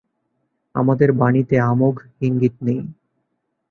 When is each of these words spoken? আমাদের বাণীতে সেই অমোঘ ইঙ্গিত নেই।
আমাদের 0.75 1.09
বাণীতে 1.11 1.55
সেই 1.55 1.65
অমোঘ 1.67 1.95
ইঙ্গিত 2.21 2.55
নেই। 2.61 2.79